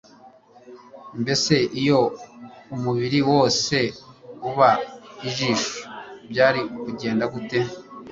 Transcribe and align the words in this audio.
mbese 1.21 1.53
iyo 1.81 1.99
umubiri 2.75 3.19
wose 3.31 3.75
uba 4.49 4.69
ijisho 5.27 5.75
byari 6.29 6.59
kugenda 6.83 7.23
gute 7.33 7.59